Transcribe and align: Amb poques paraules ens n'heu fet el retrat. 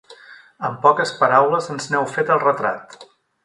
Amb 0.69 0.79
poques 0.85 1.11
paraules 1.21 1.69
ens 1.77 1.89
n'heu 1.93 2.11
fet 2.17 2.35
el 2.39 2.45
retrat. 2.49 3.03